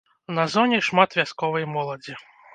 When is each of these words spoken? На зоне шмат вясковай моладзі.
На 0.37 0.45
зоне 0.53 0.79
шмат 0.87 1.13
вясковай 1.21 1.69
моладзі. 1.77 2.19